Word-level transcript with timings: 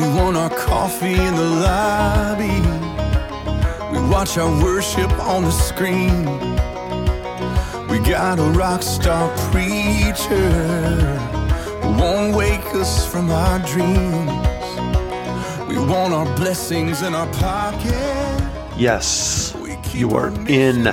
We 0.00 0.08
want 0.08 0.34
our 0.34 0.48
coffee 0.48 1.12
in 1.12 1.34
the 1.34 1.50
lobby. 1.66 2.60
We 3.92 4.00
watch 4.08 4.38
our 4.38 4.50
worship 4.64 5.12
on 5.20 5.44
the 5.44 5.50
screen. 5.50 6.24
We 7.86 7.98
got 7.98 8.38
a 8.38 8.50
rock 8.58 8.82
star 8.82 9.28
preacher 9.50 10.48
who 11.82 11.88
won't 12.00 12.34
wake 12.34 12.64
us 12.74 13.06
from 13.12 13.30
our 13.30 13.58
dreams. 13.58 14.30
We 15.68 15.76
want 15.76 16.14
our 16.14 16.34
blessings 16.34 17.02
in 17.02 17.14
our 17.14 17.30
pocket. 17.34 18.42
Yes, 18.78 19.54
you 19.92 20.12
are 20.12 20.28
in. 20.48 20.84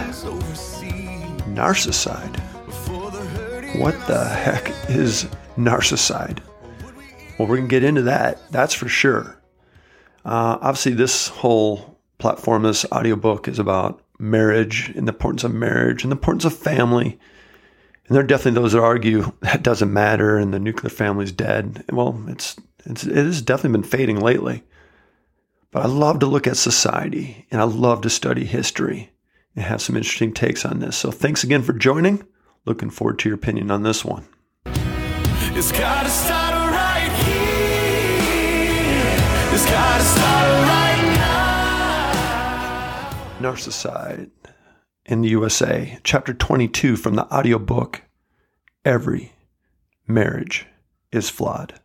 Narcisside. 1.55 2.41
For 2.85 3.09
the 3.09 3.23
hurting 3.23 3.80
What 3.80 3.95
the 4.08 4.26
heck 4.26 4.70
is 4.89 5.27
Narcisside? 5.58 6.39
Well, 7.38 7.48
we're 7.48 7.58
going 7.58 7.70
to 7.70 7.76
get 7.76 7.84
into 7.84 8.02
that, 8.04 8.52
that's 8.52 8.73
for 8.73 8.88
sure. 8.88 9.40
Uh, 10.26 10.58
obviously, 10.59 10.94
this 10.94 11.27
whole 11.27 12.00
platform, 12.18 12.63
this 12.63 12.86
audiobook, 12.91 13.48
is 13.48 13.60
about 13.60 14.02
marriage 14.20 14.90
and 14.96 15.08
the 15.08 15.13
importance 15.13 15.44
of 15.44 15.54
marriage 15.54 16.04
and 16.04 16.12
the 16.12 16.16
importance 16.16 16.46
of 16.46 16.58
family. 16.58 17.20
And 18.08 18.16
there 18.16 18.23
are 18.23 18.27
definitely 18.27 18.60
those 18.60 18.73
that 18.73 18.82
argue 18.82 19.32
that 19.41 19.63
doesn't 19.63 19.94
matter 19.94 20.38
and 20.38 20.54
the 20.54 20.60
nuclear 20.60 20.90
family's 20.90 21.32
dead. 21.32 21.84
Well, 21.91 22.23
it's, 22.27 22.58
it's 22.86 23.05
it 23.05 23.16
has 23.16 23.41
definitely 23.41 23.80
been 23.80 23.90
fading 23.90 24.20
lately. 24.20 24.63
But 25.70 25.84
I 25.84 25.88
love 25.90 26.20
to 26.20 26.26
look 26.26 26.48
at 26.48 26.58
society 26.58 27.46
and 27.52 27.62
I 27.62 27.66
love 27.66 28.02
to 28.02 28.10
study 28.10 28.46
history 28.46 29.12
and 29.55 29.63
have 29.63 29.82
some 29.82 29.96
interesting 29.96 30.34
takes 30.34 30.66
on 30.66 30.80
this. 30.80 30.98
So 30.98 31.12
thanks 31.12 31.44
again 31.44 31.62
for 31.62 31.74
joining. 31.74 32.26
Looking 32.66 32.90
forward 32.90 33.20
to 33.20 33.30
your 33.30 33.35
opinion 33.35 33.70
on 33.70 33.84
this 33.84 34.04
one. 34.04 34.26
It's 34.66 35.72
gotta 35.72 36.10
start 36.10 36.72
right 36.72 36.96
right. 39.66 40.98
Narcisside 43.40 44.30
in 45.05 45.22
the 45.22 45.30
USA, 45.30 46.00
chapter 46.04 46.34
22 46.34 46.96
from 46.96 47.16
the 47.16 47.26
audiobook 47.34 48.04
Every 48.84 49.34
Marriage 50.08 50.66
is 51.12 51.30
Flawed. 51.30 51.80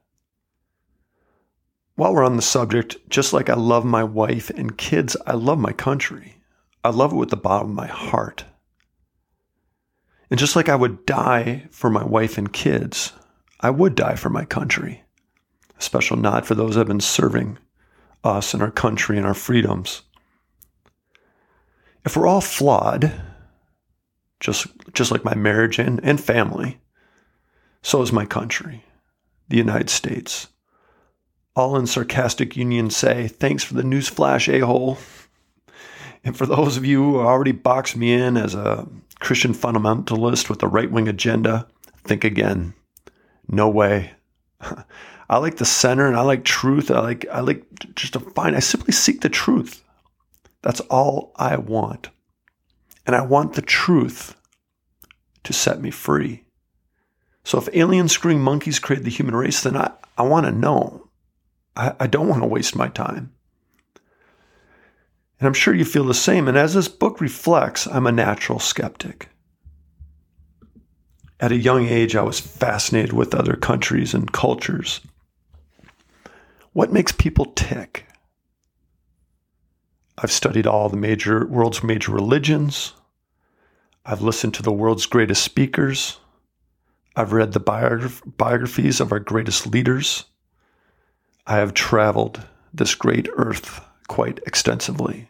While 1.94 2.14
we're 2.14 2.24
on 2.24 2.36
the 2.36 2.42
subject, 2.42 2.96
just 3.08 3.32
like 3.32 3.50
I 3.50 3.54
love 3.54 3.84
my 3.84 4.02
wife 4.02 4.50
and 4.50 4.76
kids, 4.76 5.16
I 5.26 5.34
love 5.34 5.58
my 5.58 5.72
country. 5.72 6.36
I 6.82 6.90
love 6.90 7.12
it 7.12 7.16
with 7.16 7.30
the 7.30 7.36
bottom 7.36 7.70
of 7.70 7.76
my 7.76 7.86
heart. 7.86 8.44
And 10.30 10.40
just 10.40 10.56
like 10.56 10.68
I 10.68 10.74
would 10.74 11.04
die 11.04 11.68
for 11.70 11.90
my 11.90 12.04
wife 12.04 12.38
and 12.38 12.52
kids, 12.52 13.12
I 13.60 13.70
would 13.70 13.94
die 13.94 14.16
for 14.16 14.30
my 14.30 14.44
country. 14.44 15.01
A 15.82 15.84
special 15.84 16.16
nod 16.16 16.46
for 16.46 16.54
those 16.54 16.74
that 16.74 16.80
have 16.80 16.86
been 16.86 17.00
serving 17.00 17.58
us 18.22 18.54
and 18.54 18.62
our 18.62 18.70
country 18.70 19.16
and 19.18 19.26
our 19.26 19.34
freedoms 19.34 20.02
if 22.04 22.16
we're 22.16 22.26
all 22.26 22.40
flawed, 22.40 23.12
just 24.40 24.66
just 24.92 25.10
like 25.10 25.24
my 25.24 25.34
marriage 25.34 25.78
and, 25.78 26.00
and 26.02 26.20
family, 26.20 26.78
so 27.82 28.02
is 28.02 28.12
my 28.12 28.26
country, 28.26 28.84
the 29.48 29.56
United 29.56 29.90
States. 29.90 30.48
All 31.54 31.76
in 31.76 31.86
sarcastic 31.86 32.56
union 32.56 32.90
say, 32.90 33.28
thanks 33.28 33.62
for 33.62 33.74
the 33.74 33.82
newsflash, 33.82 34.52
a-hole. 34.52 34.98
And 36.24 36.36
for 36.36 36.46
those 36.46 36.76
of 36.76 36.86
you 36.86 37.02
who 37.02 37.18
already 37.18 37.52
boxed 37.52 37.96
me 37.96 38.12
in 38.12 38.36
as 38.36 38.54
a 38.54 38.88
Christian 39.20 39.52
fundamentalist 39.52 40.48
with 40.48 40.62
a 40.62 40.68
right-wing 40.68 41.08
agenda, 41.08 41.68
think 42.04 42.24
again. 42.24 42.74
No 43.48 43.68
way. 43.68 44.12
I 45.32 45.38
like 45.38 45.56
the 45.56 45.64
center 45.64 46.06
and 46.06 46.14
I 46.14 46.20
like 46.20 46.44
truth. 46.44 46.90
I 46.90 47.00
like 47.00 47.24
I 47.32 47.40
like 47.40 47.64
just 47.94 48.12
to 48.12 48.20
find 48.20 48.54
I 48.54 48.58
simply 48.60 48.92
seek 48.92 49.22
the 49.22 49.30
truth. 49.30 49.82
That's 50.60 50.80
all 50.80 51.32
I 51.36 51.56
want. 51.56 52.10
And 53.06 53.16
I 53.16 53.22
want 53.22 53.54
the 53.54 53.62
truth 53.62 54.36
to 55.44 55.54
set 55.54 55.80
me 55.80 55.90
free. 55.90 56.44
So 57.44 57.56
if 57.56 57.70
alien 57.72 58.08
screwing 58.08 58.42
monkeys 58.42 58.78
created 58.78 59.06
the 59.06 59.10
human 59.10 59.34
race, 59.34 59.62
then 59.62 59.74
I, 59.74 59.92
I 60.18 60.22
want 60.22 60.44
to 60.44 60.52
know. 60.52 61.08
I, 61.74 61.94
I 61.98 62.08
don't 62.08 62.28
want 62.28 62.42
to 62.42 62.48
waste 62.48 62.76
my 62.76 62.88
time. 62.88 63.32
And 65.40 65.46
I'm 65.46 65.54
sure 65.54 65.72
you 65.72 65.86
feel 65.86 66.04
the 66.04 66.12
same. 66.12 66.46
And 66.46 66.58
as 66.58 66.74
this 66.74 66.88
book 66.88 67.22
reflects, 67.22 67.86
I'm 67.86 68.06
a 68.06 68.12
natural 68.12 68.58
skeptic. 68.58 69.30
At 71.40 71.52
a 71.52 71.56
young 71.56 71.88
age, 71.88 72.16
I 72.16 72.22
was 72.22 72.38
fascinated 72.38 73.14
with 73.14 73.34
other 73.34 73.56
countries 73.56 74.12
and 74.12 74.30
cultures. 74.30 75.00
What 76.72 76.92
makes 76.92 77.12
people 77.12 77.46
tick? 77.46 78.06
I've 80.18 80.32
studied 80.32 80.66
all 80.66 80.88
the 80.88 80.96
major 80.96 81.46
world's 81.46 81.82
major 81.82 82.12
religions. 82.12 82.94
I've 84.04 84.22
listened 84.22 84.54
to 84.54 84.62
the 84.62 84.72
world's 84.72 85.06
greatest 85.06 85.42
speakers. 85.42 86.18
I've 87.14 87.32
read 87.32 87.52
the 87.52 87.60
biograph- 87.60 88.22
biographies 88.38 89.00
of 89.00 89.12
our 89.12 89.20
greatest 89.20 89.66
leaders. 89.66 90.24
I 91.46 91.56
have 91.56 91.74
traveled 91.74 92.46
this 92.72 92.94
great 92.94 93.28
earth 93.34 93.80
quite 94.08 94.40
extensively. 94.46 95.28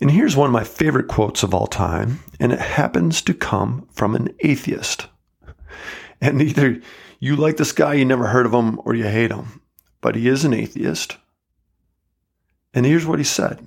And 0.00 0.10
here's 0.10 0.36
one 0.36 0.46
of 0.46 0.52
my 0.52 0.64
favorite 0.64 1.08
quotes 1.08 1.42
of 1.42 1.54
all 1.54 1.66
time, 1.66 2.20
and 2.38 2.52
it 2.52 2.60
happens 2.60 3.22
to 3.22 3.34
come 3.34 3.88
from 3.92 4.14
an 4.14 4.34
atheist. 4.40 5.06
And 6.20 6.42
either 6.42 6.80
you 7.20 7.36
like 7.36 7.58
this 7.58 7.72
guy, 7.72 7.94
you 7.94 8.04
never 8.06 8.26
heard 8.28 8.46
of 8.46 8.54
him, 8.54 8.80
or 8.84 8.94
you 8.94 9.04
hate 9.04 9.30
him, 9.30 9.60
but 10.00 10.16
he 10.16 10.26
is 10.26 10.44
an 10.44 10.54
atheist. 10.54 11.18
And 12.72 12.86
here's 12.86 13.06
what 13.06 13.18
he 13.18 13.24
said 13.24 13.62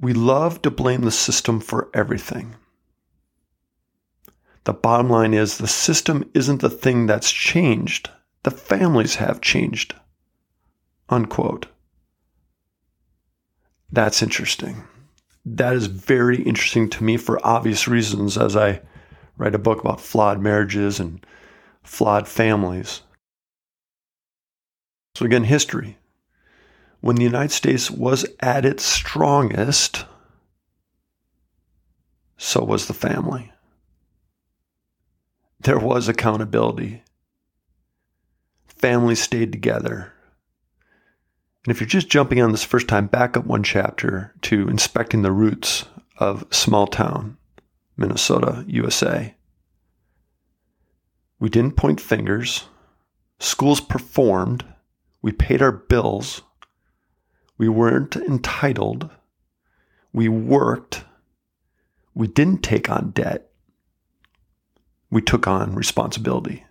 We 0.00 0.12
love 0.12 0.60
to 0.62 0.70
blame 0.70 1.02
the 1.02 1.12
system 1.12 1.60
for 1.60 1.88
everything. 1.94 2.56
The 4.64 4.74
bottom 4.74 5.08
line 5.08 5.32
is 5.32 5.58
the 5.58 5.68
system 5.68 6.28
isn't 6.34 6.60
the 6.60 6.68
thing 6.68 7.06
that's 7.06 7.30
changed, 7.30 8.10
the 8.42 8.50
families 8.50 9.14
have 9.14 9.40
changed. 9.40 9.94
Unquote. 11.08 11.66
That's 13.92 14.22
interesting. 14.22 14.82
That 15.44 15.74
is 15.74 15.86
very 15.86 16.42
interesting 16.42 16.90
to 16.90 17.04
me 17.04 17.16
for 17.16 17.44
obvious 17.46 17.86
reasons 17.86 18.36
as 18.36 18.56
I 18.56 18.80
write 19.36 19.54
a 19.54 19.58
book 19.58 19.80
about 19.80 20.00
flawed 20.00 20.40
marriages 20.40 21.00
and 21.00 21.24
flawed 21.82 22.26
families. 22.28 23.02
So, 25.14 25.24
again, 25.24 25.44
history 25.44 25.98
when 27.00 27.16
the 27.16 27.22
United 27.22 27.52
States 27.52 27.90
was 27.90 28.26
at 28.40 28.64
its 28.64 28.84
strongest, 28.84 30.04
so 32.36 32.64
was 32.64 32.86
the 32.86 32.94
family. 32.94 33.52
There 35.60 35.78
was 35.78 36.08
accountability. 36.08 37.02
Families 38.66 39.22
stayed 39.22 39.52
together. 39.52 40.12
And 41.64 41.70
if 41.70 41.80
you're 41.80 41.88
just 41.88 42.08
jumping 42.08 42.40
on 42.40 42.52
this 42.52 42.64
first 42.64 42.88
time, 42.88 43.06
back 43.06 43.36
up 43.36 43.46
one 43.46 43.62
chapter 43.62 44.34
to 44.42 44.68
inspecting 44.68 45.22
the 45.22 45.32
roots 45.32 45.86
of 46.18 46.44
small 46.50 46.86
town, 46.86 47.36
Minnesota, 47.96 48.64
USA. 48.68 49.34
We 51.38 51.48
didn't 51.48 51.76
point 51.76 52.00
fingers. 52.00 52.64
Schools 53.38 53.80
performed. 53.80 54.64
We 55.22 55.32
paid 55.32 55.62
our 55.62 55.72
bills. 55.72 56.42
We 57.58 57.68
weren't 57.68 58.16
entitled. 58.16 59.10
We 60.12 60.28
worked. 60.28 61.04
We 62.14 62.26
didn't 62.26 62.62
take 62.62 62.90
on 62.90 63.10
debt. 63.10 63.50
We 65.10 65.22
took 65.22 65.46
on 65.46 65.74
responsibility. 65.74 66.64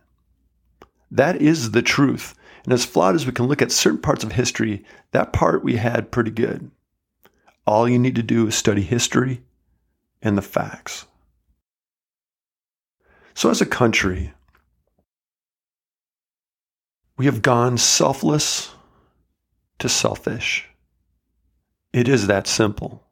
That 1.12 1.42
is 1.42 1.72
the 1.72 1.82
truth. 1.82 2.36
And 2.64 2.74
as 2.74 2.86
flawed 2.86 3.16
as 3.16 3.26
we 3.26 3.32
can 3.32 3.46
look 3.46 3.62
at 3.62 3.72
certain 3.72 4.02
parts 4.02 4.24
of 4.24 4.32
history, 4.32 4.84
that 5.12 5.34
part 5.34 5.64
we 5.64 5.76
had 5.76 6.12
pretty 6.12 6.32
good. 6.32 6.72
All 7.68 7.88
you 7.88 8.00
need 8.00 8.16
to 8.16 8.24
do 8.24 8.48
is 8.48 8.56
study 8.56 8.82
history 8.82 9.44
and 10.22 10.38
the 10.38 10.42
facts. 10.42 11.06
So, 13.36 13.50
as 13.50 13.60
a 13.60 13.66
country, 13.66 14.34
we 17.18 17.26
have 17.26 17.42
gone 17.42 17.78
selfless 17.78 18.74
to 19.80 19.90
selfish. 19.90 20.68
It 21.92 22.08
is 22.08 22.28
that 22.28 22.48
simple. 22.48 23.04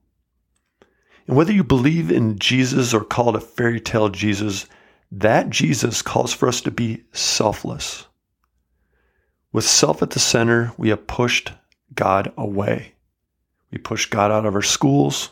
And 1.28 1.36
whether 1.36 1.52
you 1.52 1.64
believe 1.64 2.10
in 2.10 2.40
Jesus 2.40 2.94
or 2.94 3.04
call 3.04 3.30
it 3.30 3.36
a 3.36 3.42
fairy 3.42 3.82
tale 3.82 4.08
Jesus, 4.08 4.66
that 5.12 5.50
Jesus 5.50 6.02
calls 6.02 6.34
for 6.34 6.48
us 6.48 6.62
to 6.62 6.72
be 6.72 7.04
selfless. 7.12 8.08
With 9.52 9.66
self 9.66 10.02
at 10.02 10.12
the 10.12 10.20
center, 10.20 10.72
we 10.78 10.90
have 10.90 11.06
pushed 11.06 11.52
God 11.94 12.34
away. 12.38 12.94
We 13.72 13.78
pushed 13.78 14.10
God 14.10 14.32
out 14.32 14.46
of 14.46 14.56
our 14.56 14.62
schools. 14.62 15.32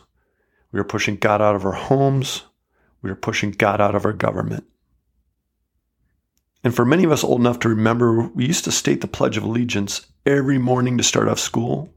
We 0.71 0.79
are 0.79 0.85
pushing 0.85 1.15
God 1.15 1.41
out 1.41 1.55
of 1.55 1.65
our 1.65 1.71
homes. 1.71 2.43
We 3.01 3.09
are 3.09 3.15
pushing 3.15 3.51
God 3.51 3.79
out 3.79 3.95
of 3.95 4.05
our 4.05 4.13
government. 4.13 4.65
And 6.63 6.75
for 6.75 6.85
many 6.85 7.03
of 7.03 7.11
us 7.11 7.23
old 7.23 7.39
enough 7.39 7.59
to 7.59 7.69
remember, 7.69 8.21
we 8.21 8.45
used 8.45 8.63
to 8.65 8.71
state 8.71 9.01
the 9.01 9.07
Pledge 9.07 9.37
of 9.37 9.43
Allegiance 9.43 10.05
every 10.25 10.57
morning 10.57 10.97
to 10.97 11.03
start 11.03 11.27
off 11.27 11.39
school. 11.39 11.89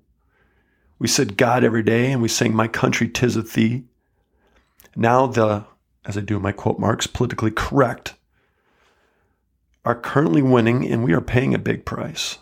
We 0.99 1.09
said 1.09 1.37
God 1.37 1.65
every 1.65 1.83
day 1.83 2.13
and 2.13 2.23
we 2.23 2.29
sang 2.29 2.55
My 2.55 2.69
Country 2.69 3.09
Tis 3.09 3.37
of 3.37 3.53
Thee. 3.53 3.85
Now 4.97 5.27
the, 5.27 5.65
as 6.07 6.17
I 6.17 6.21
do 6.21 6.39
my 6.39 6.53
quote 6.53 6.79
marks, 6.79 7.07
politically 7.07 7.51
correct 7.51 8.15
are 9.85 9.95
currently 9.95 10.41
winning 10.41 10.91
and 10.91 11.05
we 11.05 11.13
are 11.13 11.21
paying 11.21 11.53
a 11.53 11.59
big 11.59 11.85
price. 11.85 12.39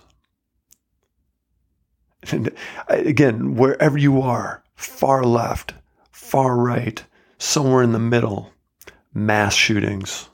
And 2.30 2.52
again, 2.88 3.56
wherever 3.56 3.98
you 3.98 4.20
are, 4.20 4.62
far 4.76 5.24
left, 5.24 5.74
far 6.12 6.56
right, 6.56 7.02
somewhere 7.38 7.82
in 7.82 7.90
the 7.90 7.98
middle, 7.98 8.52
mass 9.12 9.54
shootings, 9.54 10.28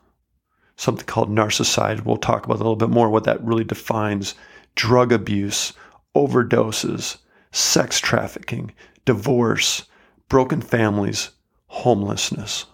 something 0.79 1.07
called 1.07 1.29
narcissism. 1.29 2.05
We'll 2.05 2.17
talk 2.17 2.47
about 2.47 2.55
a 2.55 2.59
little 2.59 2.77
bit 2.77 2.89
more 2.89 3.11
what 3.11 3.25
that 3.25 3.45
really 3.45 3.65
defines 3.65 4.35
drug 4.77 5.13
abuse, 5.13 5.73
overdoses, 6.17 7.19
sex 7.51 8.01
trafficking, 8.01 8.73
divorce, 9.05 9.83
broken 10.29 10.61
families, 10.63 11.33
homelessness. 11.67 12.65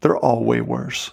They're 0.00 0.16
all 0.16 0.44
way 0.44 0.62
worse. 0.62 1.10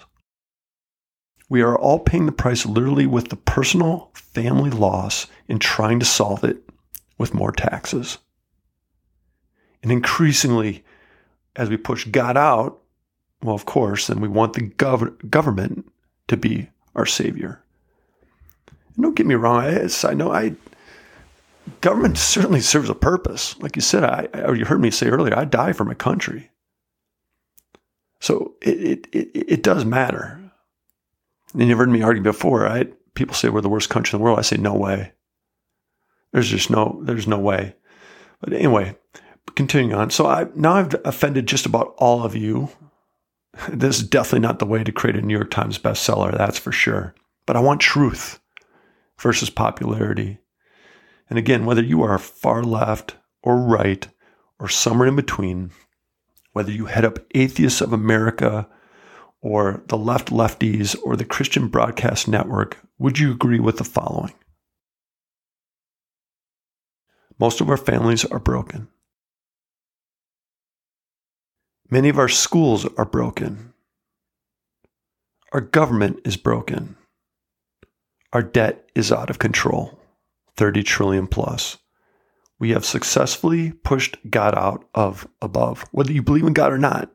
We 1.49 1.61
are 1.61 1.77
all 1.77 1.99
paying 1.99 2.25
the 2.25 2.31
price 2.31 2.65
literally 2.65 3.07
with 3.07 3.27
the 3.27 3.35
personal 3.35 4.11
family 4.13 4.69
loss 4.69 5.27
in 5.47 5.59
trying 5.59 5.99
to 5.99 6.05
solve 6.05 6.43
it 6.45 6.63
with 7.17 7.33
more 7.33 7.51
taxes. 7.51 8.19
And 9.83 9.91
increasingly, 9.91 10.83
as 11.57 11.69
we 11.69 11.77
push 11.77 12.05
God 12.05 12.37
out, 12.37 12.79
well, 13.41 13.55
of 13.55 13.65
course, 13.65 14.07
then 14.07 14.21
we 14.21 14.27
want 14.29 14.53
the 14.53 14.69
gov- 14.69 15.29
government 15.29 15.85
to 16.27 16.37
be 16.37 16.69
our 16.95 17.05
savior. 17.05 17.61
And 18.95 19.03
don't 19.03 19.15
get 19.15 19.25
me 19.25 19.35
wrong, 19.35 19.63
I, 19.63 19.87
I 20.03 20.13
know 20.13 20.31
I 20.31 20.55
government 21.81 22.17
certainly 22.17 22.61
serves 22.61 22.89
a 22.89 22.95
purpose. 22.95 23.57
Like 23.59 23.75
you 23.75 23.81
said, 23.81 24.03
I, 24.03 24.27
you 24.53 24.65
heard 24.65 24.81
me 24.81 24.91
say 24.91 25.07
earlier, 25.07 25.37
I 25.37 25.45
die 25.45 25.73
for 25.73 25.85
my 25.85 25.93
country. 25.93 26.49
So 28.19 28.55
it, 28.61 28.77
it, 28.79 29.07
it, 29.11 29.45
it 29.47 29.63
does 29.63 29.85
matter. 29.85 30.39
And 31.53 31.69
you've 31.69 31.77
heard 31.77 31.89
me 31.89 32.01
argue 32.01 32.23
before, 32.23 32.61
right? 32.61 32.93
People 33.13 33.35
say 33.35 33.49
we're 33.49 33.61
the 33.61 33.69
worst 33.69 33.89
country 33.89 34.15
in 34.15 34.19
the 34.19 34.23
world. 34.23 34.39
I 34.39 34.43
say, 34.43 34.57
no 34.57 34.73
way. 34.73 35.13
There's 36.31 36.49
just 36.49 36.69
no, 36.69 36.99
there's 37.03 37.27
no 37.27 37.39
way. 37.39 37.75
But 38.41 38.53
anyway, 38.53 38.95
continuing 39.55 39.93
on. 39.93 40.09
So 40.09 40.27
I 40.27 40.47
now 40.55 40.73
I've 40.73 40.95
offended 41.05 41.47
just 41.47 41.65
about 41.65 41.95
all 41.97 42.23
of 42.23 42.35
you. 42.35 42.69
This 43.69 43.97
is 43.97 44.07
definitely 44.07 44.39
not 44.39 44.59
the 44.59 44.65
way 44.65 44.83
to 44.83 44.91
create 44.91 45.15
a 45.15 45.21
New 45.21 45.33
York 45.33 45.51
Times 45.51 45.77
bestseller, 45.77 46.37
that's 46.37 46.59
for 46.59 46.71
sure. 46.71 47.15
But 47.45 47.55
I 47.55 47.59
want 47.59 47.81
truth 47.81 48.39
versus 49.19 49.49
popularity. 49.49 50.39
And 51.29 51.39
again, 51.39 51.65
whether 51.65 51.83
you 51.83 52.03
are 52.03 52.17
far 52.17 52.63
left 52.63 53.15
or 53.41 53.57
right 53.57 54.07
or 54.59 54.69
somewhere 54.69 55.07
in 55.07 55.15
between, 55.15 55.71
whether 56.53 56.71
you 56.71 56.85
head 56.85 57.05
up 57.05 57.19
Atheists 57.35 57.81
of 57.81 57.93
America 57.93 58.67
or 59.41 59.83
the 59.87 59.97
left 59.97 60.29
lefties 60.29 60.95
or 61.03 61.15
the 61.15 61.25
Christian 61.25 61.67
Broadcast 61.67 62.27
Network, 62.27 62.77
would 62.97 63.19
you 63.19 63.31
agree 63.31 63.59
with 63.59 63.77
the 63.77 63.83
following? 63.83 64.33
Most 67.39 67.61
of 67.61 67.69
our 67.69 67.77
families 67.77 68.25
are 68.25 68.39
broken. 68.39 68.87
Many 71.89 72.09
of 72.09 72.19
our 72.19 72.27
schools 72.27 72.85
are 72.97 73.05
broken. 73.05 73.73
Our 75.53 75.61
government 75.61 76.19
is 76.25 76.35
broken. 76.35 76.97
Our 78.33 78.43
debt 78.43 78.89
is 78.93 79.11
out 79.11 79.29
of 79.29 79.39
control. 79.39 79.97
30 80.57 80.83
trillion 80.83 81.27
plus. 81.27 81.77
We 82.59 82.71
have 82.71 82.83
successfully 82.83 83.71
pushed 83.71 84.17
God 84.29 84.55
out 84.57 84.83
of 84.93 85.27
above, 85.41 85.85
whether 85.91 86.11
you 86.11 86.23
believe 86.23 86.45
in 86.45 86.53
God 86.53 86.73
or 86.73 86.77
not. 86.77 87.11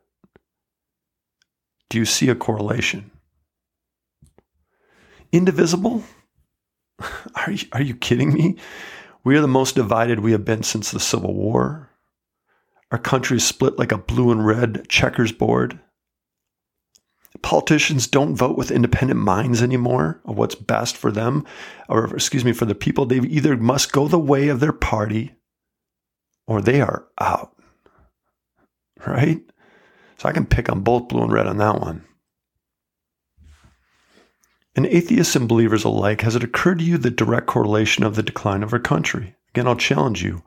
Do 1.90 1.98
you 1.98 2.04
see 2.06 2.30
a 2.30 2.34
correlation? 2.34 3.10
Indivisible? 5.32 6.04
Are 7.34 7.50
you, 7.50 7.66
are 7.72 7.82
you 7.82 7.96
kidding 7.96 8.32
me? 8.32 8.56
We 9.24 9.36
are 9.36 9.40
the 9.40 9.48
most 9.48 9.74
divided 9.74 10.20
we 10.20 10.32
have 10.32 10.44
been 10.44 10.62
since 10.62 10.92
the 10.92 11.00
Civil 11.00 11.34
War. 11.34 11.90
Our 12.92 12.98
country 12.98 13.38
is 13.38 13.44
split 13.44 13.78
like 13.78 13.90
a 13.90 13.96
blue 13.96 14.30
and 14.30 14.46
red 14.46 14.86
checkers 14.86 15.32
board. 15.32 15.80
Politicians 17.40 18.06
don't 18.06 18.36
vote 18.36 18.58
with 18.58 18.70
independent 18.70 19.18
minds 19.18 19.62
anymore 19.62 20.20
of 20.26 20.36
what's 20.36 20.54
best 20.54 20.98
for 20.98 21.10
them, 21.10 21.46
or 21.88 22.14
excuse 22.14 22.44
me, 22.44 22.52
for 22.52 22.66
the 22.66 22.74
people. 22.74 23.06
They 23.06 23.16
either 23.20 23.56
must 23.56 23.92
go 23.92 24.08
the 24.08 24.18
way 24.18 24.48
of 24.48 24.60
their 24.60 24.74
party 24.74 25.32
or 26.46 26.60
they 26.60 26.82
are 26.82 27.06
out. 27.18 27.56
Right? 29.06 29.40
So 30.18 30.28
I 30.28 30.32
can 30.32 30.44
pick 30.44 30.68
on 30.70 30.82
both 30.82 31.08
blue 31.08 31.22
and 31.22 31.32
red 31.32 31.46
on 31.46 31.56
that 31.56 31.80
one. 31.80 32.04
And 34.76 34.84
atheists 34.84 35.34
and 35.34 35.48
believers 35.48 35.84
alike, 35.84 36.20
has 36.20 36.36
it 36.36 36.44
occurred 36.44 36.80
to 36.80 36.84
you 36.84 36.98
the 36.98 37.10
direct 37.10 37.46
correlation 37.46 38.04
of 38.04 38.16
the 38.16 38.22
decline 38.22 38.62
of 38.62 38.74
our 38.74 38.78
country? 38.78 39.34
Again, 39.48 39.66
I'll 39.66 39.76
challenge 39.76 40.22
you. 40.22 40.42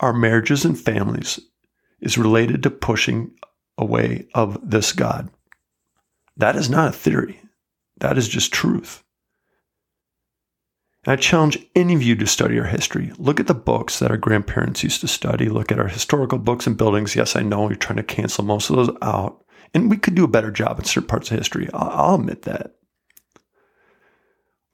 Our 0.00 0.14
marriages 0.14 0.64
and 0.64 0.78
families 0.78 1.38
is 2.02 2.18
related 2.18 2.62
to 2.64 2.70
pushing 2.70 3.32
away 3.78 4.26
of 4.34 4.58
this 4.68 4.92
God. 4.92 5.30
That 6.36 6.56
is 6.56 6.68
not 6.68 6.88
a 6.88 6.92
theory. 6.92 7.40
That 7.98 8.18
is 8.18 8.28
just 8.28 8.52
truth. 8.52 9.02
And 11.04 11.12
I 11.12 11.16
challenge 11.16 11.58
any 11.74 11.94
of 11.94 12.02
you 12.02 12.14
to 12.16 12.26
study 12.26 12.58
our 12.58 12.66
history. 12.66 13.12
Look 13.18 13.40
at 13.40 13.46
the 13.46 13.54
books 13.54 13.98
that 13.98 14.10
our 14.10 14.16
grandparents 14.16 14.84
used 14.84 15.00
to 15.00 15.08
study. 15.08 15.48
Look 15.48 15.72
at 15.72 15.78
our 15.78 15.88
historical 15.88 16.38
books 16.38 16.66
and 16.66 16.76
buildings. 16.76 17.16
Yes, 17.16 17.34
I 17.34 17.42
know 17.42 17.68
you're 17.68 17.76
trying 17.76 17.96
to 17.96 18.02
cancel 18.02 18.44
most 18.44 18.70
of 18.70 18.76
those 18.76 18.96
out. 19.02 19.44
And 19.74 19.90
we 19.90 19.96
could 19.96 20.14
do 20.14 20.24
a 20.24 20.28
better 20.28 20.50
job 20.50 20.78
in 20.78 20.84
certain 20.84 21.08
parts 21.08 21.30
of 21.30 21.38
history. 21.38 21.68
I'll 21.72 22.16
admit 22.16 22.42
that. 22.42 22.76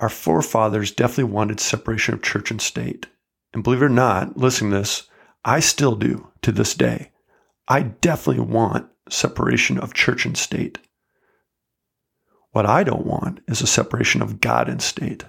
Our 0.01 0.09
forefathers 0.09 0.93
definitely 0.93 1.33
wanted 1.33 1.61
separation 1.61 2.15
of 2.15 2.23
church 2.23 2.51
and 2.51 2.61
state. 2.61 3.07
And 3.53 3.65
believe 3.65 3.83
it 3.83 3.87
or 3.87 3.89
not, 3.89 4.37
listening 4.37 4.71
to 4.73 4.79
this, 4.79 5.09
I 5.45 5.61
still 5.61 5.97
do 5.97 6.29
to 6.43 6.53
this 6.53 6.75
day. 6.75 7.11
I 7.69 7.83
definitely 7.83 8.45
want 8.45 8.89
separation 9.11 9.79
of 9.79 9.95
church 9.95 10.25
and 10.25 10.37
state. 10.37 10.79
What 12.53 12.65
I 12.65 12.83
don't 12.83 13.07
want 13.07 13.41
is 13.47 13.61
a 13.61 13.67
separation 13.67 14.23
of 14.23 14.41
God 14.41 14.69
and 14.69 14.81
state. 14.81 15.25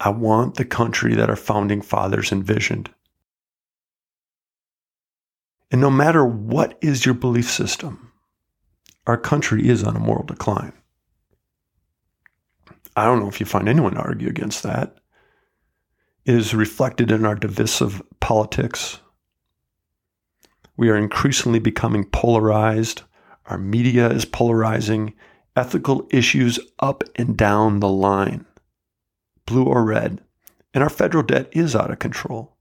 I 0.00 0.10
want 0.10 0.56
the 0.56 0.64
country 0.64 1.14
that 1.14 1.30
our 1.30 1.36
founding 1.36 1.80
fathers 1.80 2.32
envisioned. 2.32 2.90
And 5.70 5.80
no 5.80 5.90
matter 5.90 6.24
what 6.24 6.76
is 6.80 7.06
your 7.06 7.14
belief 7.14 7.50
system, 7.50 8.12
our 9.06 9.16
country 9.16 9.68
is 9.68 9.84
on 9.84 9.96
a 9.96 10.00
moral 10.00 10.24
decline. 10.24 10.72
I 12.96 13.04
don't 13.04 13.20
know 13.20 13.28
if 13.28 13.40
you 13.40 13.46
find 13.46 13.68
anyone 13.68 13.94
to 13.94 14.00
argue 14.00 14.28
against 14.28 14.62
that. 14.64 14.96
It 16.24 16.34
is 16.34 16.54
reflected 16.54 17.12
in 17.12 17.24
our 17.24 17.36
divisive 17.36 18.02
politics. 18.20 18.98
We 20.76 20.88
are 20.90 20.96
increasingly 20.96 21.58
becoming 21.58 22.04
polarized. 22.04 23.02
Our 23.46 23.58
media 23.58 24.08
is 24.10 24.24
polarizing. 24.24 25.14
Ethical 25.54 26.06
issues 26.10 26.58
up 26.80 27.02
and 27.16 27.36
down 27.36 27.80
the 27.80 27.88
line 27.88 28.44
blue 29.46 29.64
or 29.64 29.84
red, 29.84 30.20
and 30.74 30.82
our 30.82 30.90
federal 30.90 31.22
debt 31.22 31.48
is 31.52 31.74
out 31.74 31.90
of 31.90 32.00
control. 32.00 32.56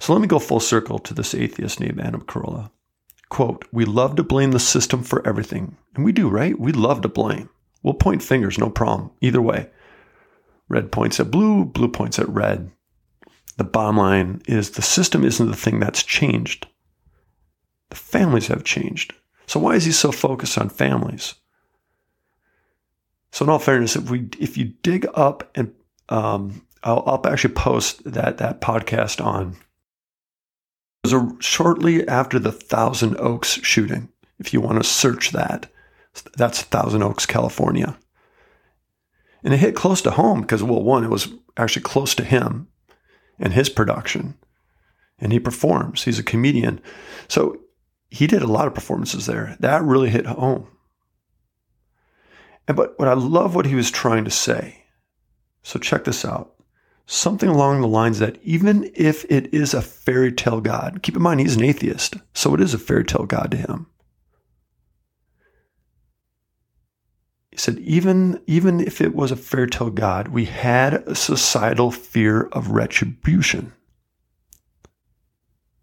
So 0.00 0.12
let 0.12 0.22
me 0.22 0.26
go 0.26 0.38
full 0.38 0.60
circle 0.60 0.98
to 1.00 1.14
this 1.14 1.34
atheist 1.34 1.78
named 1.78 2.00
Adam 2.00 2.22
Carolla. 2.22 2.70
Quote, 3.28 3.66
we 3.70 3.84
love 3.84 4.16
to 4.16 4.24
blame 4.24 4.50
the 4.50 4.58
system 4.58 5.02
for 5.02 5.26
everything. 5.28 5.76
And 5.94 6.04
we 6.04 6.10
do, 6.10 6.28
right? 6.28 6.58
We 6.58 6.72
love 6.72 7.02
to 7.02 7.08
blame. 7.08 7.50
We'll 7.82 7.94
point 7.94 8.22
fingers, 8.22 8.58
no 8.58 8.70
problem. 8.70 9.10
Either 9.20 9.40
way. 9.40 9.70
Red 10.68 10.90
points 10.90 11.20
at 11.20 11.30
blue, 11.30 11.64
blue 11.64 11.88
points 11.88 12.18
at 12.18 12.28
red. 12.28 12.70
The 13.56 13.64
bottom 13.64 13.98
line 13.98 14.42
is 14.46 14.70
the 14.70 14.82
system 14.82 15.22
isn't 15.22 15.50
the 15.50 15.56
thing 15.56 15.78
that's 15.78 16.02
changed. 16.02 16.66
The 17.90 17.96
families 17.96 18.48
have 18.48 18.64
changed. 18.64 19.14
So 19.46 19.60
why 19.60 19.74
is 19.74 19.84
he 19.84 19.92
so 19.92 20.12
focused 20.12 20.58
on 20.58 20.68
families? 20.68 21.34
So 23.32 23.44
in 23.44 23.50
all 23.50 23.58
fairness, 23.58 23.96
if 23.96 24.10
we 24.10 24.28
if 24.38 24.56
you 24.56 24.72
dig 24.82 25.06
up 25.14 25.50
and 25.54 25.72
um, 26.08 26.66
I'll, 26.82 27.02
I'll 27.06 27.26
actually 27.26 27.54
post 27.54 28.02
that 28.04 28.38
that 28.38 28.60
podcast 28.60 29.24
on. 29.24 29.56
It 31.02 31.12
was 31.12 31.12
a, 31.14 31.36
shortly 31.40 32.06
after 32.06 32.38
the 32.38 32.52
Thousand 32.52 33.16
Oaks 33.18 33.60
shooting. 33.62 34.08
If 34.38 34.52
you 34.52 34.60
want 34.60 34.78
to 34.78 34.88
search 34.88 35.30
that, 35.30 35.70
that's 36.36 36.62
Thousand 36.62 37.02
Oaks, 37.02 37.26
California. 37.26 37.96
And 39.42 39.54
it 39.54 39.58
hit 39.58 39.74
close 39.74 40.02
to 40.02 40.10
home 40.10 40.42
because, 40.42 40.62
well, 40.62 40.82
one, 40.82 41.04
it 41.04 41.10
was 41.10 41.28
actually 41.56 41.82
close 41.82 42.14
to 42.16 42.24
him 42.24 42.68
and 43.38 43.52
his 43.52 43.68
production. 43.70 44.34
And 45.18 45.32
he 45.32 45.40
performs. 45.40 46.04
He's 46.04 46.18
a 46.18 46.22
comedian. 46.22 46.80
So 47.28 47.58
he 48.10 48.26
did 48.26 48.42
a 48.42 48.46
lot 48.46 48.66
of 48.66 48.74
performances 48.74 49.26
there. 49.26 49.56
That 49.60 49.82
really 49.82 50.10
hit 50.10 50.26
home. 50.26 50.66
And 52.66 52.76
but 52.76 52.98
what 52.98 53.08
I 53.08 53.14
love 53.14 53.54
what 53.54 53.66
he 53.66 53.74
was 53.74 53.90
trying 53.90 54.24
to 54.24 54.30
say. 54.30 54.84
So 55.62 55.78
check 55.78 56.04
this 56.04 56.24
out. 56.24 56.54
Something 57.06 57.48
along 57.48 57.80
the 57.80 57.88
lines 57.88 58.18
that 58.20 58.38
even 58.42 58.90
if 58.94 59.24
it 59.30 59.52
is 59.52 59.74
a 59.74 59.82
fairy 59.82 60.32
tale 60.32 60.60
God, 60.60 61.00
keep 61.02 61.16
in 61.16 61.22
mind 61.22 61.40
he's 61.40 61.56
an 61.56 61.64
atheist, 61.64 62.16
so 62.34 62.54
it 62.54 62.60
is 62.60 62.72
a 62.72 62.78
fairy 62.78 63.04
tale 63.04 63.26
God 63.26 63.50
to 63.50 63.56
him. 63.56 63.86
He 67.50 67.58
said, 67.58 67.78
even, 67.80 68.40
even 68.46 68.80
if 68.80 69.00
it 69.00 69.14
was 69.14 69.32
a 69.32 69.36
fairy 69.36 69.68
tale 69.68 69.90
God, 69.90 70.28
we 70.28 70.44
had 70.44 70.94
a 71.08 71.16
societal 71.16 71.90
fear 71.90 72.42
of 72.52 72.70
retribution. 72.70 73.72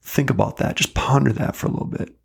Think 0.08 0.30
about 0.30 0.56
that. 0.58 0.78
Just 0.78 0.94
ponder 0.94 1.34
that 1.34 1.54
for 1.54 1.68
a 1.68 1.70
little 1.70 1.86
bit. 1.86 2.16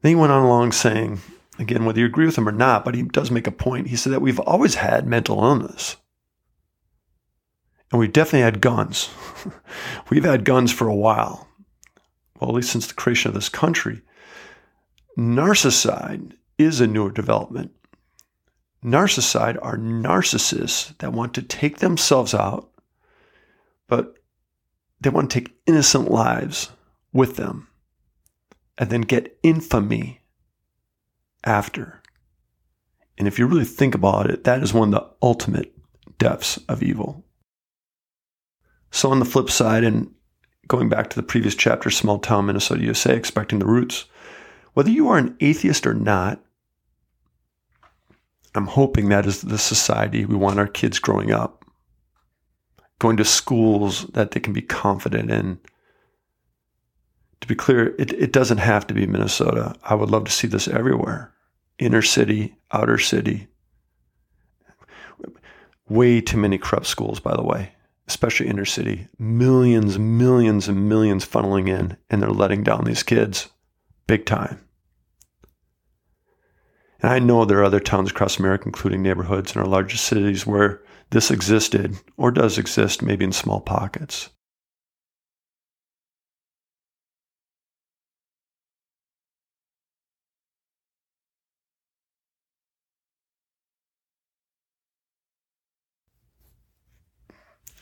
Then 0.00 0.10
he 0.10 0.14
went 0.14 0.30
on 0.30 0.44
along 0.44 0.70
saying, 0.70 1.20
again, 1.58 1.84
whether 1.84 1.98
you 1.98 2.06
agree 2.06 2.24
with 2.24 2.38
him 2.38 2.48
or 2.48 2.52
not, 2.52 2.84
but 2.84 2.94
he 2.94 3.02
does 3.02 3.32
make 3.32 3.48
a 3.48 3.52
point. 3.52 3.88
He 3.88 3.96
said 3.96 4.12
that 4.12 4.22
we've 4.22 4.38
always 4.38 4.76
had 4.76 5.08
mental 5.08 5.42
illness. 5.42 5.96
And 7.90 7.98
we've 7.98 8.12
definitely 8.12 8.42
had 8.42 8.60
guns. 8.60 9.10
we've 10.08 10.24
had 10.24 10.44
guns 10.44 10.72
for 10.72 10.86
a 10.86 10.94
while. 10.94 11.48
Well, 12.38 12.50
at 12.50 12.56
least 12.56 12.70
since 12.70 12.86
the 12.86 12.94
creation 12.94 13.30
of 13.30 13.34
this 13.34 13.48
country. 13.48 14.02
Narcissism 15.18 16.32
is 16.58 16.80
a 16.80 16.86
newer 16.86 17.10
development. 17.10 17.72
Narcissism 18.84 19.58
are 19.62 19.76
narcissists 19.76 20.96
that 20.98 21.12
want 21.12 21.34
to 21.34 21.42
take 21.42 21.78
themselves 21.78 22.34
out, 22.34 22.70
but 23.88 24.16
they 25.00 25.10
want 25.10 25.30
to 25.30 25.40
take 25.40 25.56
innocent 25.66 26.10
lives 26.10 26.70
with 27.12 27.36
them 27.36 27.68
and 28.78 28.90
then 28.90 29.02
get 29.02 29.38
infamy 29.42 30.20
after. 31.44 32.02
And 33.18 33.26
if 33.26 33.38
you 33.38 33.46
really 33.46 33.64
think 33.64 33.94
about 33.94 34.30
it, 34.30 34.44
that 34.44 34.62
is 34.62 34.74
one 34.74 34.92
of 34.92 35.00
the 35.00 35.10
ultimate 35.22 35.72
depths 36.18 36.58
of 36.68 36.82
evil. 36.82 37.24
So, 38.90 39.10
on 39.10 39.18
the 39.18 39.24
flip 39.24 39.50
side, 39.50 39.84
and 39.84 40.12
going 40.68 40.88
back 40.88 41.10
to 41.10 41.16
the 41.16 41.22
previous 41.22 41.54
chapter, 41.54 41.90
small 41.90 42.18
town 42.18 42.46
Minnesota, 42.46 42.82
USA, 42.82 43.14
expecting 43.14 43.58
the 43.58 43.66
roots, 43.66 44.06
whether 44.74 44.90
you 44.90 45.08
are 45.08 45.18
an 45.18 45.36
atheist 45.40 45.86
or 45.86 45.94
not, 45.94 46.42
I'm 48.54 48.66
hoping 48.66 49.08
that 49.08 49.26
is 49.26 49.42
the 49.42 49.58
society 49.58 50.24
we 50.24 50.36
want 50.36 50.58
our 50.58 50.66
kids 50.66 50.98
growing 50.98 51.30
up, 51.30 51.55
going 52.98 53.16
to 53.16 53.24
schools 53.24 54.06
that 54.08 54.30
they 54.30 54.40
can 54.40 54.52
be 54.52 54.62
confident 54.62 55.30
in. 55.30 55.58
To 57.40 57.46
be 57.46 57.54
clear, 57.54 57.94
it, 57.98 58.12
it 58.12 58.32
doesn't 58.32 58.58
have 58.58 58.86
to 58.86 58.94
be 58.94 59.06
Minnesota. 59.06 59.74
I 59.84 59.94
would 59.94 60.10
love 60.10 60.24
to 60.24 60.32
see 60.32 60.46
this 60.46 60.68
everywhere 60.68 61.32
inner 61.78 62.02
city, 62.02 62.56
outer 62.72 62.98
city. 62.98 63.48
Way 65.88 66.22
too 66.22 66.38
many 66.38 66.56
corrupt 66.56 66.86
schools, 66.86 67.20
by 67.20 67.36
the 67.36 67.42
way, 67.42 67.72
especially 68.08 68.48
inner 68.48 68.64
city. 68.64 69.08
Millions, 69.18 69.98
millions, 69.98 70.68
and 70.68 70.88
millions 70.88 71.26
funneling 71.26 71.68
in, 71.68 71.96
and 72.08 72.22
they're 72.22 72.30
letting 72.30 72.64
down 72.64 72.84
these 72.84 73.02
kids 73.02 73.50
big 74.06 74.24
time. 74.24 74.66
And 77.00 77.12
I 77.12 77.18
know 77.18 77.44
there 77.44 77.58
are 77.58 77.64
other 77.64 77.78
towns 77.78 78.10
across 78.10 78.38
America, 78.38 78.64
including 78.66 79.02
neighborhoods 79.02 79.54
in 79.54 79.60
our 79.60 79.66
largest 79.68 80.04
cities, 80.04 80.46
where 80.46 80.82
this 81.10 81.30
existed 81.30 81.96
or 82.16 82.30
does 82.30 82.58
exist, 82.58 83.02
maybe 83.02 83.24
in 83.24 83.32
small 83.32 83.60
pockets. 83.60 84.30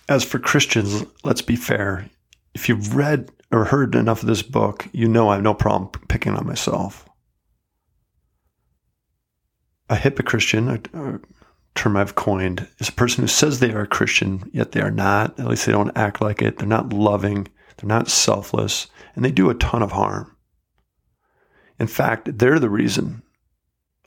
As 0.07 0.23
for 0.23 0.39
Christians, 0.39 1.05
let's 1.25 1.41
be 1.41 1.57
fair. 1.57 2.11
If 2.55 2.69
you've 2.69 2.95
read 2.95 3.31
or 3.51 3.65
heard 3.65 3.95
enough 3.95 4.23
of 4.23 4.29
this 4.29 4.43
book, 4.43 4.87
you 4.93 5.09
know 5.09 5.31
I 5.31 5.35
have 5.35 5.43
no 5.43 5.55
problem 5.55 5.91
picking 6.09 6.35
on 6.35 6.47
myself 6.47 7.09
a 9.89 9.97
hypocristian, 9.97 10.69
a, 10.69 10.99
a 10.99 11.21
term 11.75 11.97
I've 11.97 12.15
coined, 12.15 12.69
is 12.79 12.89
a 12.89 12.93
person 12.93 13.23
who 13.23 13.29
says 13.29 13.59
they 13.59 13.73
are 13.73 13.83
a 13.83 13.87
Christian, 13.87 14.49
yet 14.53 14.73
they 14.73 14.81
are 14.81 14.91
not. 14.91 15.39
At 15.39 15.47
least 15.47 15.67
they 15.67 15.73
don't 15.73 15.97
act 15.97 16.21
like 16.21 16.41
it. 16.41 16.59
They're 16.59 16.67
not 16.67 16.93
loving. 16.93 17.49
They're 17.77 17.89
not 17.89 18.09
selfless. 18.09 18.87
And 19.15 19.25
they 19.25 19.31
do 19.31 19.51
a 19.51 19.55
ton 19.55 19.83
of 19.83 19.93
harm. 19.93 20.37
In 21.79 21.87
fact, 21.87 22.39
they're 22.39 22.61
the 22.61 22.71
reason 22.71 23.23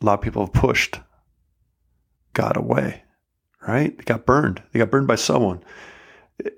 a 0.02 0.06
lot 0.06 0.14
of 0.16 0.22
people 0.22 0.46
have 0.46 0.54
pushed 0.54 1.00
God 2.34 2.56
away, 2.56 3.04
right? 3.68 3.98
They 3.98 4.04
got 4.04 4.26
burned. 4.26 4.62
They 4.72 4.80
got 4.80 4.92
burned 4.92 5.08
by 5.08 5.16
someone. 5.16 5.64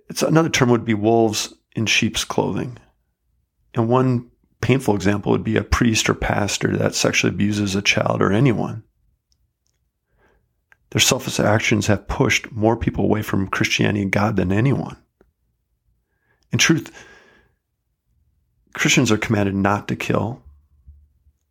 It's 0.10 0.22
another 0.22 0.50
term 0.50 0.70
would 0.70 0.86
be 0.86 0.94
wolves 0.94 1.54
in 1.76 1.86
sheep's 1.86 2.24
clothing. 2.24 2.78
And 3.74 3.88
one 3.88 4.30
painful 4.62 4.96
example 4.96 5.32
would 5.32 5.44
be 5.44 5.58
a 5.58 5.64
priest 5.64 6.10
or 6.10 6.14
pastor 6.14 6.76
that 6.78 6.96
sexually 6.96 7.34
abuses 7.34 7.76
a 7.76 7.82
child 7.82 8.22
or 8.22 8.32
anyone. 8.32 8.84
Their 10.92 11.00
selfish 11.00 11.40
actions 11.40 11.88
have 11.88 12.08
pushed 12.08 12.52
more 12.52 12.76
people 12.76 13.06
away 13.06 13.22
from 13.22 13.48
Christianity 13.48 14.02
and 14.02 14.12
God 14.12 14.36
than 14.36 14.52
anyone. 14.52 14.98
In 16.52 16.58
truth, 16.58 16.92
Christians 18.74 19.12
are 19.12 19.18
commanded 19.18 19.56
not 19.56 19.88
to 19.88 19.96
kill. 19.96 20.42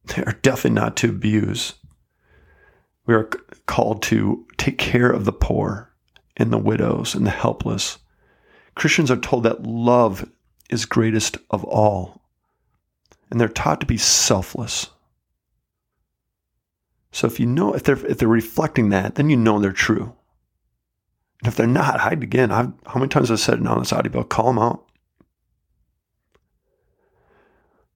They 0.06 0.22
are 0.24 0.38
definitely 0.42 0.80
not 0.80 0.96
to 0.96 1.10
abuse. 1.10 1.74
We 3.06 3.14
are 3.14 3.30
called 3.66 4.02
to 4.04 4.46
take 4.56 4.78
care 4.78 5.10
of 5.10 5.24
the 5.24 5.32
poor 5.32 5.92
and 6.36 6.52
the 6.52 6.58
widows 6.58 7.14
and 7.14 7.26
the 7.26 7.30
helpless. 7.30 7.98
Christians 8.74 9.10
are 9.10 9.16
told 9.16 9.44
that 9.44 9.62
love 9.62 10.28
is 10.70 10.84
greatest 10.84 11.38
of 11.50 11.64
all, 11.64 12.22
and 13.30 13.40
they're 13.40 13.48
taught 13.48 13.80
to 13.80 13.86
be 13.86 13.96
selfless. 13.96 14.88
So 17.12 17.26
if 17.26 17.40
you 17.40 17.46
know 17.46 17.74
if 17.74 17.82
they're 17.82 18.06
if 18.06 18.18
they're 18.18 18.28
reflecting 18.28 18.90
that, 18.90 19.14
then 19.14 19.30
you 19.30 19.36
know 19.36 19.58
they're 19.58 19.72
true. 19.72 20.14
And 21.40 21.48
if 21.48 21.56
they're 21.56 21.66
not, 21.66 22.00
hide 22.00 22.22
again. 22.22 22.50
I've, 22.50 22.72
how 22.86 22.98
many 22.98 23.08
times 23.08 23.30
I've 23.30 23.40
said 23.40 23.60
it 23.60 23.66
on 23.66 23.78
this 23.78 23.92
audio 23.92 24.22
call 24.24 24.46
them 24.46 24.58
out. 24.58 24.84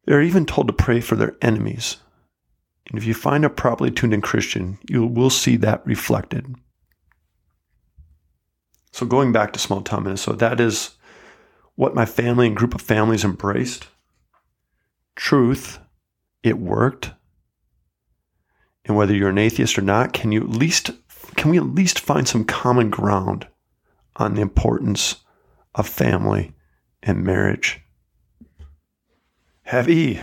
They're 0.04 0.23
even 0.23 0.47
told 0.47 0.66
to 0.66 0.73
pray 0.73 1.00
for 1.00 1.16
their 1.16 1.37
enemies. 1.42 1.99
And 2.88 2.99
if 2.99 3.04
you 3.04 3.14
find 3.14 3.45
a 3.45 3.50
properly 3.50 3.90
tuned 3.90 4.14
in 4.14 4.21
Christian, 4.21 4.78
you 4.88 5.07
will 5.07 5.31
see 5.31 5.57
that 5.59 5.87
reflected. 5.87 6.54
So 8.90 9.07
going 9.07 9.33
back 9.33 9.52
to 9.52 9.59
small 9.59 9.81
town 9.81 10.04
Minnesota, 10.04 10.37
that 10.38 10.61
is 10.61 10.97
what 11.76 11.95
my 11.95 12.04
family 12.04 12.47
and 12.47 12.57
group 12.57 12.75
of 12.75 12.83
families 12.83 13.25
embraced. 13.25 13.87
Truth, 15.16 15.78
it 16.42 16.59
worked 16.59 17.12
and 18.84 18.96
whether 18.96 19.14
you're 19.14 19.30
an 19.30 19.38
atheist 19.38 19.78
or 19.78 19.82
not, 19.82 20.12
can 20.12 20.32
you 20.32 20.40
at 20.40 20.48
least 20.48 20.90
can 21.36 21.50
we 21.50 21.56
at 21.56 21.74
least 21.74 22.00
find 22.00 22.28
some 22.28 22.44
common 22.44 22.90
ground 22.90 23.46
on 24.16 24.34
the 24.34 24.42
importance 24.42 25.16
of 25.74 25.88
family 25.88 26.52
and 27.02 27.24
marriage? 27.24 27.80
Heavy. 29.62 30.20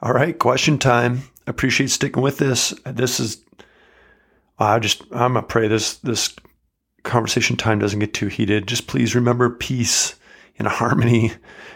All 0.00 0.12
right, 0.12 0.38
question 0.38 0.78
time. 0.78 1.22
Appreciate 1.46 1.90
sticking 1.90 2.22
with 2.22 2.38
this. 2.38 2.72
This 2.84 3.18
is 3.18 3.42
I 4.58 4.78
just 4.78 5.02
I'm 5.12 5.34
gonna 5.34 5.42
pray 5.42 5.68
this 5.68 5.96
this 5.98 6.34
conversation 7.02 7.56
time 7.56 7.78
doesn't 7.78 7.98
get 7.98 8.14
too 8.14 8.28
heated. 8.28 8.68
Just 8.68 8.86
please 8.86 9.14
remember 9.14 9.50
peace 9.50 10.14
and 10.58 10.68
harmony. 10.68 11.32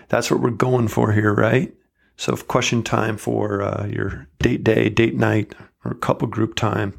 That's 0.09 0.31
what 0.31 0.40
we're 0.40 0.50
going 0.50 0.88
for 0.88 1.12
here, 1.12 1.35
right? 1.35 1.75
So, 2.16 2.35
question 2.37 2.83
time 2.83 3.16
for 3.19 3.62
uh, 3.62 3.87
your 3.87 4.28
date 4.38 4.64
day, 4.64 4.88
date 4.88 5.16
night, 5.16 5.55
or 5.87 5.95
couple 5.95 6.28
group 6.28 6.55
time. 6.55 6.95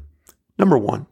Number 0.58 0.78
one, 0.78 1.06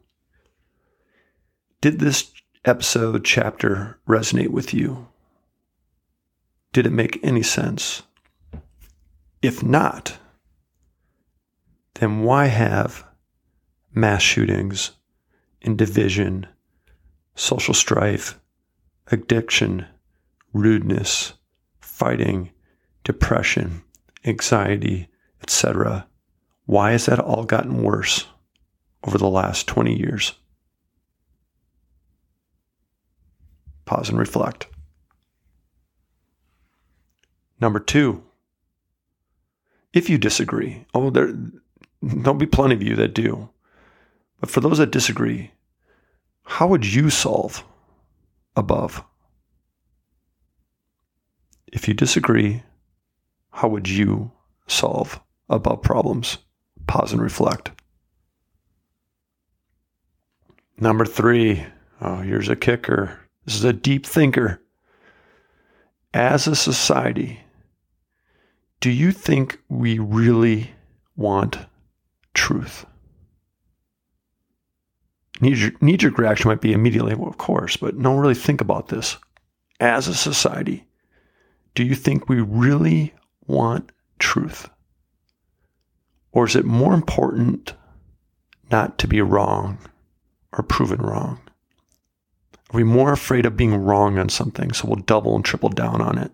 did 1.81 1.99
this 1.99 2.31
episode 2.65 3.23
chapter 3.23 3.99
resonate 4.07 4.49
with 4.49 4.73
you? 4.73 5.07
Did 6.73 6.85
it 6.85 6.91
make 6.91 7.19
any 7.23 7.43
sense? 7.43 8.03
If 9.41 9.63
not, 9.63 10.17
then 11.95 12.23
why 12.23 12.47
have 12.47 13.05
mass 13.93 14.21
shootings 14.21 14.91
and 15.61 15.77
division, 15.77 16.47
social 17.35 17.73
strife, 17.73 18.39
addiction, 19.11 19.85
rudeness, 20.53 21.33
fighting, 21.79 22.51
depression, 23.03 23.83
anxiety, 24.25 25.07
etc., 25.41 26.07
why 26.67 26.91
has 26.91 27.05
that 27.05 27.19
all 27.19 27.45
gotten 27.45 27.81
worse 27.81 28.27
over 29.05 29.17
the 29.17 29.29
last 29.29 29.67
20 29.67 29.97
years? 29.97 30.33
Pause 33.85 34.09
and 34.09 34.19
reflect. 34.19 34.67
Number 37.61 37.79
two, 37.79 38.21
if 39.93 40.09
you 40.09 40.17
disagree, 40.17 40.85
oh, 40.93 41.09
there, 41.09 41.33
there'll 42.01 42.33
be 42.33 42.45
plenty 42.45 42.75
of 42.75 42.83
you 42.83 42.97
that 42.97 43.13
do. 43.13 43.49
But 44.41 44.49
for 44.49 44.59
those 44.59 44.77
that 44.77 44.91
disagree, 44.91 45.51
how 46.43 46.67
would 46.67 46.85
you 46.85 47.09
solve 47.09 47.63
above? 48.57 49.03
If 51.71 51.87
you 51.87 51.93
disagree, 51.93 52.63
how 53.51 53.69
would 53.69 53.87
you 53.87 54.31
solve 54.67 55.21
above 55.49 55.81
problems? 55.81 56.39
Pause 56.87 57.13
and 57.13 57.21
reflect. 57.21 57.71
Number 60.79 61.05
three, 61.05 61.65
oh, 62.01 62.17
here's 62.17 62.49
a 62.49 62.55
kicker. 62.55 63.19
This 63.45 63.55
is 63.55 63.63
a 63.63 63.73
deep 63.73 64.05
thinker. 64.05 64.61
As 66.13 66.47
a 66.47 66.55
society, 66.55 67.41
do 68.79 68.89
you 68.89 69.11
think 69.11 69.59
we 69.69 69.99
really 69.99 70.71
want 71.15 71.57
truth? 72.33 72.85
Knee 75.41 75.97
jerk 75.97 76.17
reaction 76.17 76.49
might 76.49 76.61
be 76.61 76.73
immediately, 76.73 77.13
well, 77.13 77.29
of 77.29 77.37
course, 77.37 77.77
but 77.77 77.99
don't 78.01 78.19
really 78.19 78.33
think 78.33 78.61
about 78.61 78.87
this. 78.87 79.17
As 79.79 80.07
a 80.07 80.15
society, 80.15 80.87
do 81.75 81.83
you 81.83 81.93
think 81.93 82.27
we 82.27 82.41
really 82.41 83.13
want 83.45 83.91
truth? 84.17 84.69
Or 86.37 86.45
is 86.45 86.55
it 86.55 86.65
more 86.65 86.93
important 86.93 87.73
not 88.69 88.99
to 88.99 89.07
be 89.07 89.21
wrong 89.21 89.79
or 90.53 90.61
proven 90.61 91.01
wrong? 91.01 91.39
Are 92.53 92.77
we 92.77 92.83
more 92.83 93.11
afraid 93.11 93.47
of 93.47 93.57
being 93.57 93.73
wrong 93.73 94.19
on 94.19 94.29
something, 94.29 94.71
so 94.71 94.87
we'll 94.87 94.97
double 94.97 95.35
and 95.35 95.43
triple 95.43 95.69
down 95.69 95.99
on 95.99 96.19
it? 96.19 96.31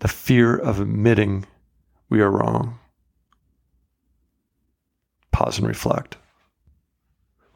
The 0.00 0.08
fear 0.08 0.56
of 0.56 0.80
admitting 0.80 1.46
we 2.08 2.20
are 2.20 2.28
wrong. 2.28 2.80
Pause 5.30 5.58
and 5.58 5.68
reflect. 5.68 6.16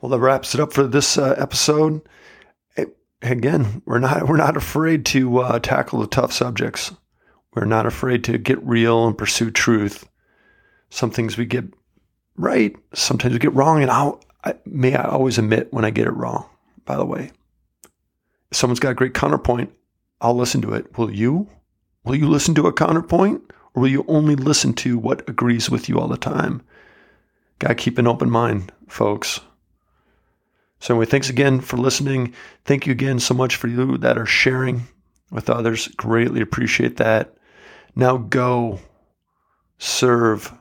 Well, 0.00 0.10
that 0.10 0.20
wraps 0.20 0.54
it 0.54 0.60
up 0.60 0.72
for 0.72 0.86
this 0.86 1.18
uh, 1.18 1.34
episode. 1.36 2.02
again, 3.20 3.82
we're 3.84 3.98
not 3.98 4.28
we're 4.28 4.36
not 4.36 4.56
afraid 4.56 5.04
to 5.06 5.40
uh, 5.40 5.58
tackle 5.58 5.98
the 5.98 6.06
tough 6.06 6.32
subjects. 6.32 6.92
We're 7.52 7.64
not 7.64 7.84
afraid 7.84 8.22
to 8.24 8.38
get 8.38 8.62
real 8.62 9.08
and 9.08 9.18
pursue 9.18 9.50
truth. 9.50 10.06
Some 10.90 11.10
things 11.10 11.36
we 11.36 11.46
get 11.46 11.64
right, 12.36 12.74
sometimes 12.92 13.32
we 13.32 13.38
get 13.38 13.54
wrong, 13.54 13.82
and 13.82 13.90
I'll, 13.90 14.22
I, 14.44 14.54
may 14.66 14.94
I 14.94 15.08
always 15.08 15.38
admit 15.38 15.72
when 15.72 15.84
I 15.84 15.90
get 15.90 16.06
it 16.06 16.12
wrong. 16.12 16.48
By 16.84 16.96
the 16.96 17.06
way, 17.06 17.30
if 18.50 18.56
someone's 18.56 18.80
got 18.80 18.90
a 18.90 18.94
great 18.94 19.14
counterpoint, 19.14 19.72
I'll 20.20 20.36
listen 20.36 20.60
to 20.62 20.74
it. 20.74 20.98
Will 20.98 21.10
you? 21.10 21.48
Will 22.04 22.16
you 22.16 22.28
listen 22.28 22.54
to 22.56 22.66
a 22.66 22.72
counterpoint, 22.72 23.42
or 23.74 23.82
will 23.82 23.88
you 23.88 24.04
only 24.08 24.34
listen 24.34 24.72
to 24.74 24.98
what 24.98 25.28
agrees 25.28 25.70
with 25.70 25.88
you 25.88 25.98
all 25.98 26.08
the 26.08 26.16
time? 26.16 26.62
Got 27.58 27.68
to 27.68 27.74
keep 27.74 27.98
an 27.98 28.06
open 28.06 28.30
mind, 28.30 28.72
folks. 28.88 29.40
So, 30.80 30.94
anyway, 30.94 31.06
thanks 31.06 31.28
again 31.28 31.60
for 31.60 31.76
listening. 31.76 32.32
Thank 32.64 32.86
you 32.86 32.92
again 32.92 33.20
so 33.20 33.34
much 33.34 33.56
for 33.56 33.68
you 33.68 33.98
that 33.98 34.16
are 34.16 34.26
sharing 34.26 34.88
with 35.30 35.50
others. 35.50 35.88
Greatly 35.88 36.40
appreciate 36.40 36.96
that. 36.96 37.34
Now 37.94 38.16
go 38.16 38.80
serve, 39.78 40.52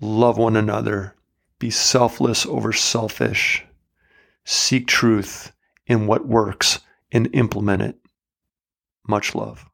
love 0.00 0.38
one 0.38 0.56
another, 0.56 1.14
be 1.58 1.70
selfless 1.70 2.46
over 2.46 2.72
selfish, 2.72 3.64
seek 4.44 4.86
truth 4.86 5.52
in 5.86 6.06
what 6.06 6.26
works 6.26 6.80
and 7.12 7.28
implement 7.32 7.82
it. 7.82 7.96
Much 9.06 9.34
love. 9.34 9.68